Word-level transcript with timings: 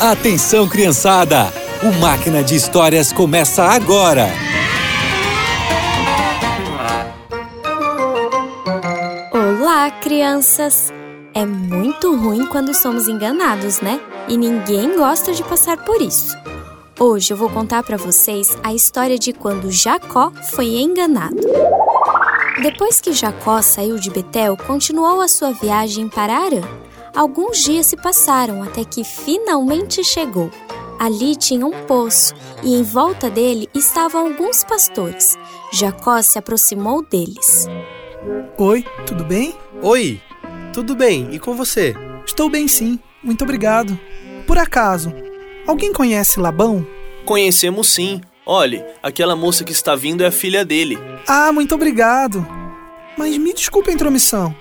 Atenção, 0.00 0.66
criançada! 0.66 1.52
O 1.82 1.92
Máquina 2.00 2.42
de 2.42 2.54
Histórias 2.54 3.12
começa 3.12 3.64
agora! 3.64 4.28
Olá, 9.32 9.90
crianças! 9.90 10.90
É 11.34 11.44
muito 11.44 12.16
ruim 12.16 12.46
quando 12.46 12.74
somos 12.74 13.08
enganados, 13.08 13.80
né? 13.80 14.00
E 14.26 14.36
ninguém 14.36 14.96
gosta 14.96 15.32
de 15.32 15.42
passar 15.42 15.76
por 15.84 16.00
isso. 16.00 16.34
Hoje 16.98 17.32
eu 17.32 17.36
vou 17.36 17.48
contar 17.48 17.82
para 17.82 17.96
vocês 17.96 18.56
a 18.62 18.74
história 18.74 19.18
de 19.18 19.32
quando 19.32 19.70
Jacó 19.70 20.32
foi 20.52 20.66
enganado. 20.80 21.36
Depois 22.62 23.00
que 23.00 23.12
Jacó 23.12 23.62
saiu 23.62 23.96
de 23.96 24.10
Betel, 24.10 24.56
continuou 24.56 25.20
a 25.20 25.28
sua 25.28 25.52
viagem 25.52 26.08
para 26.08 26.36
Arã. 26.36 26.79
Alguns 27.14 27.58
dias 27.62 27.86
se 27.86 27.96
passaram 27.96 28.62
até 28.62 28.84
que 28.84 29.02
finalmente 29.04 30.02
chegou. 30.04 30.50
Ali 30.98 31.34
tinha 31.34 31.66
um 31.66 31.86
poço 31.86 32.34
e 32.62 32.74
em 32.74 32.82
volta 32.82 33.30
dele 33.30 33.68
estavam 33.74 34.26
alguns 34.26 34.62
pastores. 34.64 35.36
Jacó 35.72 36.20
se 36.22 36.38
aproximou 36.38 37.02
deles. 37.02 37.66
Oi, 38.58 38.84
tudo 39.06 39.24
bem? 39.24 39.54
Oi, 39.82 40.20
tudo 40.72 40.94
bem? 40.94 41.28
E 41.32 41.38
com 41.38 41.54
você? 41.54 41.94
Estou 42.26 42.50
bem 42.50 42.68
sim, 42.68 42.98
muito 43.22 43.44
obrigado. 43.44 43.98
Por 44.46 44.58
acaso, 44.58 45.12
alguém 45.66 45.92
conhece 45.92 46.38
Labão? 46.38 46.86
Conhecemos 47.24 47.88
sim. 47.88 48.20
Olhe, 48.44 48.84
aquela 49.02 49.34
moça 49.34 49.64
que 49.64 49.72
está 49.72 49.94
vindo 49.94 50.22
é 50.22 50.26
a 50.26 50.32
filha 50.32 50.64
dele. 50.64 50.98
Ah, 51.26 51.50
muito 51.52 51.74
obrigado. 51.74 52.46
Mas 53.16 53.36
me 53.38 53.52
desculpe 53.54 53.90
a 53.90 53.94
intromissão. 53.94 54.54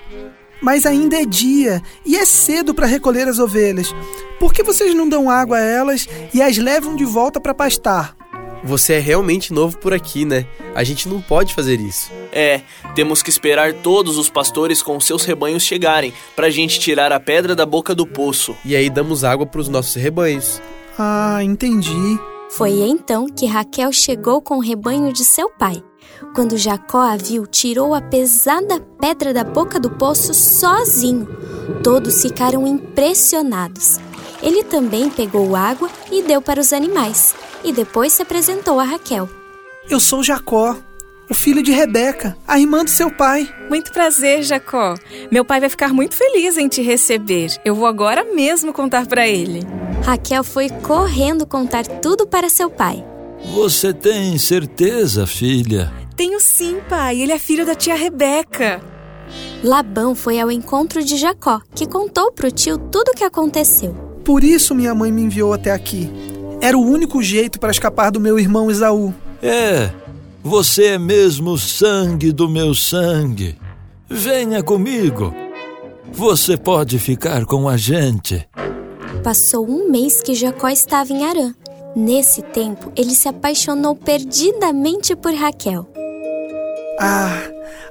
Mas 0.62 0.86
ainda 0.86 1.22
é 1.22 1.26
dia 1.26 1.82
e 2.06 2.18
é 2.18 2.26
cedo 2.26 2.74
para 2.74 2.86
recolher 2.86 3.28
as 3.28 3.40
ovelhas. 3.40 3.94
Por 4.40 4.54
que 4.54 4.64
vocês 4.64 4.94
não 4.94 5.08
dão 5.08 5.30
água 5.30 5.58
a 5.58 5.64
elas 5.64 6.08
e 6.34 6.42
as 6.42 6.58
levam 6.58 6.96
de 6.96 7.06
volta 7.06 7.40
para 7.40 7.54
pastar? 7.54 8.16
Você 8.64 8.94
é 8.94 9.00
realmente 9.00 9.54
novo 9.54 9.78
por 9.78 9.94
aqui, 9.94 10.26
né? 10.26 10.46
A 10.76 10.84
gente 10.84 11.08
não 11.08 11.22
pode 11.22 11.54
fazer 11.54 11.80
isso. 11.80 12.12
É, 12.32 12.62
temos 12.94 13.24
que 13.24 13.30
esperar 13.30 13.74
todos 13.74 14.18
os 14.18 14.30
pastores 14.30 14.84
com 14.84 15.00
seus 15.00 15.24
rebanhos 15.24 15.64
chegarem, 15.64 16.14
pra 16.36 16.50
gente 16.50 16.80
tirar 16.80 17.12
a 17.12 17.20
pedra 17.20 17.56
da 17.56 17.66
boca 17.66 17.96
do 17.96 18.06
poço. 18.06 18.56
E 18.66 18.76
aí 18.76 18.90
damos 18.90 19.24
água 19.24 19.46
para 19.46 19.62
os 19.62 19.70
nossos 19.70 19.96
rebanhos. 19.96 20.62
Ah, 20.98 21.40
entendi. 21.42 22.20
Foi 22.50 22.72
então 22.82 23.28
que 23.28 23.46
Raquel 23.46 23.92
chegou 23.92 24.42
com 24.42 24.58
o 24.58 24.62
rebanho 24.62 25.14
de 25.14 25.24
seu 25.24 25.50
pai. 25.50 25.84
Quando 26.34 26.58
Jacó 26.58 27.00
a 27.00 27.16
viu, 27.16 27.46
tirou 27.46 27.94
a 27.94 28.02
pesada 28.02 28.80
pedra 29.00 29.34
da 29.34 29.44
boca 29.44 29.80
do 29.80 29.92
poço 29.92 30.34
sozinho. 30.34 31.28
Todos 31.84 32.22
ficaram 32.22 32.66
impressionados. 32.66 34.00
Ele 34.42 34.64
também 34.64 35.10
pegou 35.10 35.56
água 35.56 35.90
e 36.12 36.22
deu 36.22 36.42
para 36.42 36.60
os 36.60 36.74
animais, 36.74 37.36
e 37.64 37.72
depois 37.72 38.14
se 38.14 38.22
apresentou 38.22 38.80
a 38.80 38.84
Raquel. 38.84 39.30
Eu 39.90 40.00
sou 40.00 40.24
Jacó, 40.24 40.76
o 41.30 41.34
filho 41.34 41.62
de 41.62 41.72
Rebeca, 41.72 42.36
a 42.48 42.60
irmã 42.60 42.84
do 42.84 42.90
seu 42.90 43.12
pai. 43.12 43.48
Muito 43.70 43.92
prazer, 43.92 44.44
Jacó. 44.44 44.96
Meu 45.32 45.46
pai 45.46 45.60
vai 45.60 45.70
ficar 45.70 45.94
muito 45.94 46.16
feliz 46.16 46.58
em 46.58 46.68
te 46.68 46.82
receber. 46.82 47.56
Eu 47.64 47.76
vou 47.76 47.86
agora 47.86 48.24
mesmo 48.24 48.74
contar 48.74 49.06
para 49.06 49.28
ele. 49.28 49.62
Raquel 50.04 50.44
foi 50.44 50.70
correndo 50.70 51.46
contar 51.46 51.86
tudo 51.86 52.26
para 52.26 52.50
seu 52.50 52.70
pai. 52.70 53.06
Você 53.54 53.94
tem 53.94 54.38
certeza, 54.38 55.26
filha? 55.26 55.92
Tenho 56.16 56.40
sim, 56.40 56.78
pai. 56.90 57.22
Ele 57.22 57.32
é 57.32 57.40
filho 57.40 57.66
da 57.66 57.76
tia 57.76 57.96
Rebeca. 57.96 58.82
Labão 59.64 60.16
foi 60.16 60.40
ao 60.40 60.52
encontro 60.52 61.04
de 61.04 61.18
Jacó, 61.18 61.62
que 61.76 61.88
contou 61.88 62.32
para 62.32 62.48
o 62.48 62.52
tio 62.52 62.78
tudo 62.78 63.10
o 63.10 63.16
que 63.16 63.24
aconteceu. 63.24 63.94
Por 64.24 64.44
isso 64.44 64.76
minha 64.76 64.94
mãe 64.94 65.12
me 65.12 65.22
enviou 65.22 65.54
até 65.54 65.72
aqui. 65.72 66.10
Era 66.62 66.78
o 66.78 66.86
único 66.86 67.22
jeito 67.22 67.60
para 67.60 67.72
escapar 67.72 68.12
do 68.12 68.20
meu 68.20 68.38
irmão 68.38 68.70
Esaú. 68.70 69.14
É, 69.42 69.90
você 70.44 70.86
é 70.88 70.98
mesmo 70.98 71.58
sangue 71.58 72.32
do 72.32 72.50
meu 72.50 72.74
sangue. 72.74 73.58
Venha 74.10 74.62
comigo. 74.64 75.34
Você 76.12 76.58
pode 76.58 76.98
ficar 77.00 77.46
com 77.46 77.70
a 77.70 77.78
gente. 77.78 78.48
Passou 79.24 79.70
um 79.70 79.90
mês 79.90 80.22
que 80.22 80.34
Jacó 80.34 80.70
estava 80.70 81.12
em 81.12 81.26
Arã. 81.26 81.54
Nesse 81.96 82.42
tempo, 82.42 82.92
ele 82.96 83.14
se 83.14 83.28
apaixonou 83.28 83.96
perdidamente 83.96 85.16
por 85.16 85.34
Raquel. 85.34 85.88
Ah, 87.00 87.42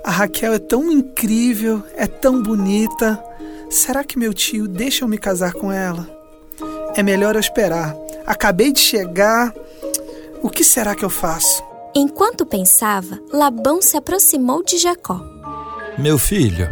a 0.03 0.11
Raquel 0.11 0.55
é 0.55 0.59
tão 0.59 0.91
incrível, 0.91 1.83
é 1.97 2.07
tão 2.07 2.43
bonita. 2.43 3.23
Será 3.69 4.03
que 4.03 4.19
meu 4.19 4.33
tio 4.33 4.67
deixa 4.67 5.05
eu 5.05 5.09
me 5.09 5.19
casar 5.19 5.53
com 5.53 5.71
ela? 5.71 6.09
É 6.97 7.03
melhor 7.03 7.35
eu 7.35 7.41
esperar. 7.41 7.95
Acabei 8.27 8.73
de 8.73 8.81
chegar. 8.81 9.53
O 10.43 10.49
que 10.49 10.65
será 10.65 10.95
que 10.95 11.05
eu 11.05 11.11
faço? 11.11 11.63
Enquanto 11.95 12.47
pensava, 12.47 13.19
Labão 13.33 13.83
se 13.83 13.97
aproximou 13.97 14.63
de 14.63 14.79
Jacó. 14.79 15.21
Meu 15.99 16.17
filho, 16.17 16.69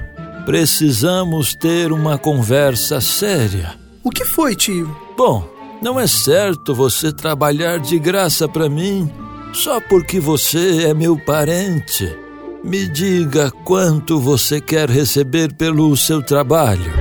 precisamos 0.47 1.55
ter 1.55 1.93
uma 1.93 2.16
conversa 2.16 3.00
séria. 3.00 3.85
O 4.06 4.11
que 4.11 4.25
foi, 4.25 4.55
tio? 4.55 4.97
Bom, 5.17 5.43
não 5.83 5.99
é 5.99 6.06
certo 6.06 6.72
você 6.72 7.12
trabalhar 7.12 7.81
de 7.81 7.99
graça 7.99 8.49
para 8.49 8.69
mim 8.69 9.11
só 9.53 9.81
porque 9.81 10.21
você 10.21 10.84
é 10.84 10.94
meu 10.94 11.19
parente. 11.19 12.16
Me 12.62 12.87
diga 12.87 13.50
quanto 13.65 14.21
você 14.21 14.61
quer 14.61 14.89
receber 14.89 15.53
pelo 15.56 15.97
seu 15.97 16.22
trabalho. 16.22 16.93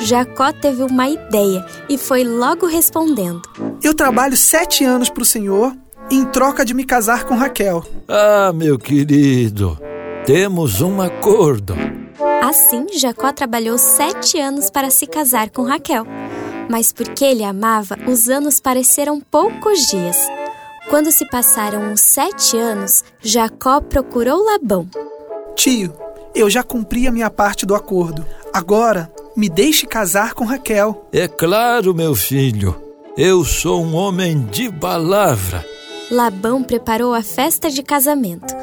Jacó 0.00 0.52
teve 0.52 0.82
uma 0.82 1.08
ideia 1.08 1.64
e 1.88 1.96
foi 1.96 2.24
logo 2.24 2.66
respondendo: 2.66 3.40
Eu 3.80 3.94
trabalho 3.94 4.36
sete 4.36 4.82
anos 4.82 5.08
para 5.08 5.22
o 5.22 5.26
senhor 5.26 5.72
em 6.10 6.24
troca 6.24 6.64
de 6.64 6.74
me 6.74 6.82
casar 6.82 7.22
com 7.22 7.36
Raquel. 7.36 7.84
Ah, 8.08 8.52
meu 8.52 8.76
querido, 8.76 9.78
temos 10.26 10.80
um 10.80 11.00
acordo. 11.00 11.76
Assim, 12.42 12.86
Jacó 12.98 13.32
trabalhou 13.32 13.78
sete 13.78 14.40
anos 14.40 14.70
para 14.70 14.90
se 14.90 15.06
casar 15.06 15.50
com 15.50 15.62
Raquel 15.62 16.04
mas 16.68 16.92
porque 16.92 17.24
ele 17.24 17.44
amava, 17.44 17.96
os 18.06 18.28
anos 18.28 18.60
pareceram 18.60 19.20
poucos 19.20 19.78
dias. 19.86 20.16
Quando 20.88 21.12
se 21.12 21.28
passaram 21.28 21.92
uns 21.92 22.00
sete 22.00 22.56
anos, 22.56 23.04
Jacó 23.20 23.80
procurou 23.80 24.44
Labão. 24.44 24.88
Tio, 25.54 25.92
eu 26.34 26.48
já 26.48 26.62
cumpri 26.62 27.06
a 27.06 27.12
minha 27.12 27.30
parte 27.30 27.66
do 27.66 27.74
acordo. 27.74 28.24
Agora, 28.52 29.12
me 29.36 29.48
deixe 29.48 29.86
casar 29.86 30.34
com 30.34 30.44
Raquel. 30.44 31.08
É 31.12 31.28
claro, 31.28 31.94
meu 31.94 32.14
filho. 32.14 32.74
Eu 33.16 33.44
sou 33.44 33.82
um 33.82 33.94
homem 33.94 34.46
de 34.46 34.70
palavra. 34.72 35.64
Labão 36.10 36.62
preparou 36.62 37.12
a 37.12 37.22
festa 37.22 37.70
de 37.70 37.82
casamento. 37.82 38.54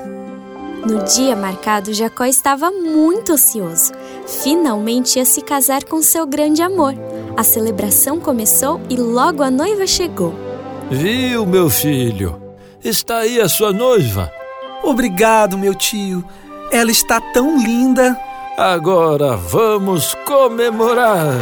No 0.85 1.03
dia 1.03 1.35
marcado, 1.35 1.93
Jacó 1.93 2.25
estava 2.25 2.71
muito 2.71 3.33
ansioso. 3.33 3.91
Finalmente 4.27 5.17
ia 5.17 5.25
se 5.25 5.41
casar 5.41 5.83
com 5.83 6.01
seu 6.01 6.25
grande 6.25 6.61
amor. 6.61 6.93
A 7.37 7.43
celebração 7.43 8.19
começou 8.19 8.81
e 8.89 8.95
logo 8.95 9.43
a 9.43 9.51
noiva 9.51 9.85
chegou. 9.85 10.33
Viu, 10.89 11.45
meu 11.45 11.69
filho? 11.69 12.41
Está 12.83 13.17
aí 13.19 13.39
a 13.39 13.49
sua 13.49 13.71
noiva. 13.71 14.31
Obrigado, 14.83 15.57
meu 15.57 15.73
tio. 15.73 16.23
Ela 16.71 16.91
está 16.91 17.19
tão 17.19 17.57
linda. 17.57 18.19
Agora 18.57 19.35
vamos 19.35 20.15
comemorar. 20.25 21.33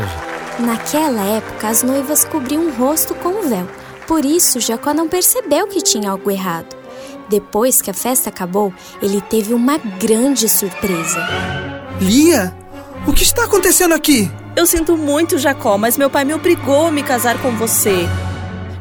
Naquela 0.59 1.23
época, 1.25 1.67
as 1.67 1.83
noivas 1.83 2.23
cobriam 2.23 2.67
o 2.67 2.73
rosto 2.73 3.13
com 3.15 3.29
um 3.29 3.49
véu. 3.49 3.67
Por 4.07 4.23
isso, 4.23 4.59
Jacó 4.59 4.93
não 4.93 5.07
percebeu 5.07 5.67
que 5.67 5.81
tinha 5.81 6.11
algo 6.11 6.29
errado. 6.29 6.75
Depois 7.29 7.81
que 7.81 7.89
a 7.89 7.93
festa 7.93 8.29
acabou, 8.29 8.73
ele 9.01 9.21
teve 9.21 9.53
uma 9.53 9.77
grande 9.77 10.47
surpresa. 10.49 11.19
Lia, 11.99 12.55
o 13.05 13.13
que 13.13 13.23
está 13.23 13.43
acontecendo 13.43 13.93
aqui? 13.93 14.31
Eu 14.55 14.65
sinto 14.65 14.95
muito, 14.95 15.37
Jacó, 15.37 15.77
mas 15.77 15.97
meu 15.97 16.09
pai 16.09 16.25
me 16.25 16.33
obrigou 16.33 16.87
a 16.87 16.91
me 16.91 17.03
casar 17.03 17.41
com 17.41 17.51
você. 17.51 18.07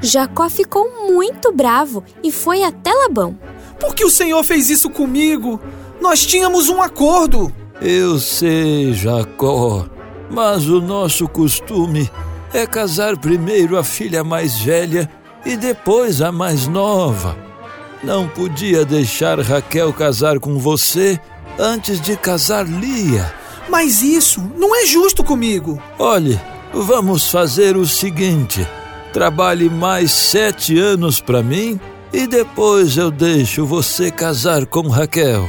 Jacó 0.00 0.48
ficou 0.48 1.08
muito 1.08 1.52
bravo 1.52 2.04
e 2.22 2.30
foi 2.32 2.62
até 2.62 2.92
Labão. 2.92 3.38
Por 3.78 3.94
que 3.94 4.04
o 4.04 4.10
Senhor 4.10 4.42
fez 4.44 4.68
isso 4.68 4.90
comigo? 4.90 5.60
Nós 6.00 6.26
tínhamos 6.26 6.68
um 6.68 6.82
acordo. 6.82 7.52
Eu 7.80 8.18
sei, 8.18 8.92
Jacó, 8.92 9.86
mas 10.30 10.68
o 10.68 10.80
nosso 10.80 11.28
costume 11.28 12.10
é 12.52 12.66
casar 12.66 13.16
primeiro 13.16 13.78
a 13.78 13.84
filha 13.84 14.22
mais 14.22 14.58
velha 14.58 15.10
e 15.44 15.56
depois 15.56 16.20
a 16.20 16.30
mais 16.30 16.66
nova. 16.66 17.36
Não 18.02 18.28
podia 18.28 18.84
deixar 18.84 19.40
Raquel 19.40 19.92
casar 19.92 20.38
com 20.38 20.58
você 20.58 21.18
antes 21.58 22.00
de 22.00 22.16
casar 22.16 22.66
Lia. 22.66 23.41
Mas 23.72 24.02
isso 24.02 24.38
não 24.54 24.76
é 24.76 24.84
justo 24.84 25.24
comigo. 25.24 25.82
Olhe, 25.98 26.38
vamos 26.74 27.30
fazer 27.30 27.74
o 27.74 27.86
seguinte: 27.86 28.68
trabalhe 29.14 29.70
mais 29.70 30.10
sete 30.10 30.78
anos 30.78 31.22
para 31.22 31.42
mim 31.42 31.80
e 32.12 32.26
depois 32.26 32.98
eu 32.98 33.10
deixo 33.10 33.64
você 33.64 34.10
casar 34.10 34.66
com 34.66 34.88
Raquel. 34.88 35.48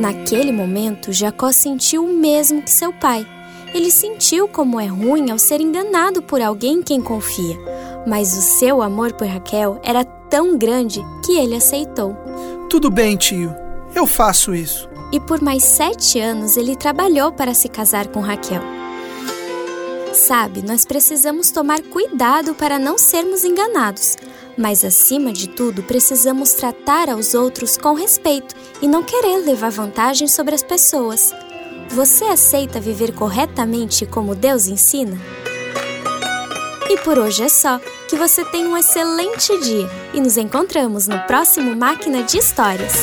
Naquele 0.00 0.50
momento, 0.50 1.12
Jacó 1.12 1.52
sentiu 1.52 2.04
o 2.04 2.12
mesmo 2.12 2.60
que 2.60 2.72
seu 2.72 2.92
pai. 2.92 3.24
Ele 3.72 3.92
sentiu 3.92 4.48
como 4.48 4.80
é 4.80 4.86
ruim 4.86 5.30
ao 5.30 5.38
ser 5.38 5.60
enganado 5.60 6.20
por 6.20 6.42
alguém 6.42 6.78
em 6.78 6.82
quem 6.82 7.00
confia, 7.00 7.56
mas 8.04 8.36
o 8.36 8.42
seu 8.42 8.82
amor 8.82 9.12
por 9.12 9.28
Raquel 9.28 9.80
era 9.84 10.04
tão 10.04 10.58
grande 10.58 11.00
que 11.24 11.38
ele 11.38 11.54
aceitou. 11.54 12.16
Tudo 12.68 12.90
bem, 12.90 13.16
tio, 13.16 13.54
eu 13.94 14.08
faço 14.08 14.52
isso. 14.52 14.89
E 15.12 15.18
por 15.18 15.40
mais 15.40 15.64
sete 15.64 16.20
anos 16.20 16.56
ele 16.56 16.76
trabalhou 16.76 17.32
para 17.32 17.54
se 17.54 17.68
casar 17.68 18.08
com 18.08 18.20
Raquel. 18.20 18.62
Sabe, 20.12 20.62
nós 20.62 20.84
precisamos 20.84 21.50
tomar 21.50 21.80
cuidado 21.82 22.54
para 22.54 22.78
não 22.78 22.98
sermos 22.98 23.44
enganados, 23.44 24.16
mas 24.56 24.84
acima 24.84 25.32
de 25.32 25.48
tudo 25.48 25.82
precisamos 25.82 26.52
tratar 26.52 27.08
aos 27.08 27.34
outros 27.34 27.76
com 27.76 27.94
respeito 27.94 28.54
e 28.82 28.88
não 28.88 29.02
querer 29.02 29.38
levar 29.38 29.70
vantagem 29.70 30.28
sobre 30.28 30.54
as 30.54 30.62
pessoas. 30.62 31.32
Você 31.88 32.24
aceita 32.24 32.80
viver 32.80 33.12
corretamente 33.12 34.06
como 34.06 34.34
Deus 34.34 34.66
ensina? 34.66 35.18
E 36.88 36.96
por 36.98 37.18
hoje 37.18 37.44
é 37.44 37.48
só. 37.48 37.80
Que 38.08 38.16
você 38.16 38.44
tenha 38.44 38.68
um 38.68 38.76
excelente 38.76 39.56
dia 39.60 39.88
e 40.12 40.20
nos 40.20 40.36
encontramos 40.36 41.06
no 41.06 41.20
próximo 41.20 41.76
Máquina 41.76 42.24
de 42.24 42.38
Histórias. 42.38 42.94